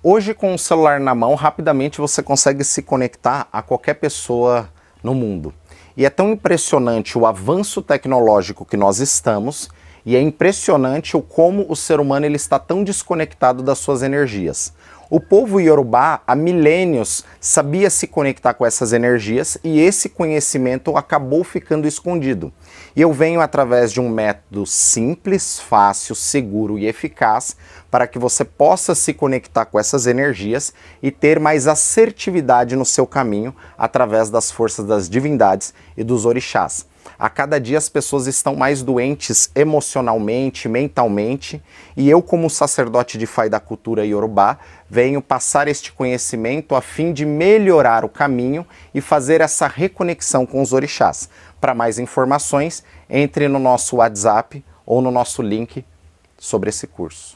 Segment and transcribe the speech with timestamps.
[0.00, 4.68] Hoje, com o celular na mão, rapidamente você consegue se conectar a qualquer pessoa
[5.02, 5.52] no mundo.
[5.96, 9.68] E é tão impressionante o avanço tecnológico que nós estamos,
[10.04, 14.72] e é impressionante o como o ser humano ele está tão desconectado das suas energias.
[15.10, 21.42] O povo iorubá, há milênios, sabia se conectar com essas energias e esse conhecimento acabou
[21.42, 22.52] ficando escondido.
[22.94, 27.56] E eu venho através de um método simples, fácil, seguro e eficaz
[27.90, 33.06] para que você possa se conectar com essas energias e ter mais assertividade no seu
[33.06, 36.84] caminho através das forças das divindades e dos orixás.
[37.18, 41.62] A cada dia as pessoas estão mais doentes emocionalmente, mentalmente,
[41.96, 44.58] e eu, como sacerdote de Fai da cultura iorubá,
[44.90, 50.62] venho passar este conhecimento a fim de melhorar o caminho e fazer essa reconexão com
[50.62, 51.28] os orixás.
[51.60, 55.84] Para mais informações, entre no nosso WhatsApp ou no nosso link
[56.38, 57.26] sobre esse curso.